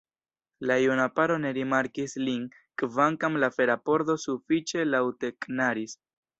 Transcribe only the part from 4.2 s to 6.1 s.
sufiĉe laŭte knaris.